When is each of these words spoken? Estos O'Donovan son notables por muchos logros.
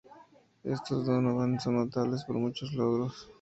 Estos 0.63 1.07
O'Donovan 1.07 1.59
son 1.59 1.75
notables 1.75 2.23
por 2.25 2.37
muchos 2.37 2.73
logros. 2.73 3.29